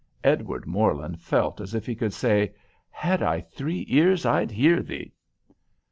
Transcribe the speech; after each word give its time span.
Edward 0.23 0.65
Morland 0.65 1.19
felt 1.21 1.61
as 1.61 1.75
if 1.75 1.85
he 1.85 1.93
could 1.93 2.11
say, 2.11 2.55
"Had 2.89 3.21
I 3.21 3.39
three 3.39 3.85
ears 3.87 4.25
I'd 4.25 4.49
hear 4.49 4.81
thee." 4.81 5.13